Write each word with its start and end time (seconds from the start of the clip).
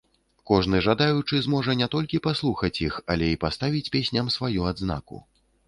Кожны 0.51 0.79
жадаючы 0.85 1.41
зможа 1.47 1.75
не 1.83 1.89
толькі 1.97 2.21
паслухаць 2.29 2.73
іх, 2.87 2.99
але 3.13 3.29
і 3.37 3.39
паставіць 3.47 3.87
песням 3.99 4.35
сваю 4.41 4.61
адзнаку. 4.75 5.25